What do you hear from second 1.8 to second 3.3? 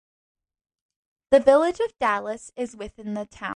Dallas is within the